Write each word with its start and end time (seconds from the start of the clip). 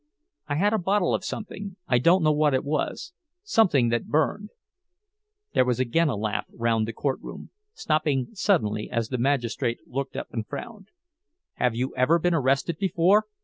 "I 0.47 0.55
had 0.55 0.73
a 0.73 0.79
bottle 0.79 1.13
of 1.13 1.23
something—I 1.23 1.99
don't 1.99 2.23
know 2.23 2.31
what 2.31 2.55
it 2.55 2.63
was—something 2.63 3.89
that 3.89 4.07
burned—" 4.07 4.49
There 5.53 5.63
was 5.63 5.79
again 5.79 6.09
a 6.09 6.15
laugh 6.15 6.47
round 6.51 6.87
the 6.87 6.91
courtroom, 6.93 7.51
stopping 7.75 8.29
suddenly 8.33 8.89
as 8.89 9.09
the 9.09 9.19
magistrate 9.19 9.81
looked 9.87 10.17
up 10.17 10.29
and 10.33 10.47
frowned. 10.47 10.87
"Have 11.57 11.75
you 11.75 11.93
ever 11.95 12.17
been 12.17 12.33
arrested 12.33 12.79
before?" 12.79 13.25